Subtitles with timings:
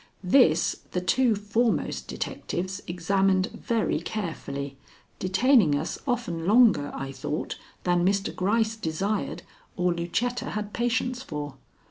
[0.23, 4.75] This the two foremost detectives examined very carefully,
[5.19, 8.35] detaining us often longer, I thought, than Mr.
[8.35, 9.43] Gryce desired
[9.77, 11.53] or Lucetta had patience for.